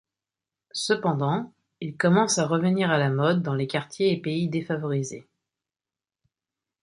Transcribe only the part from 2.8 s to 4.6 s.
à la mode dans les quartiers et pays